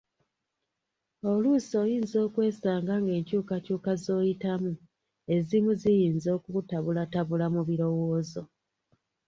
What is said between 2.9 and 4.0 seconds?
ng'enkyukakyuka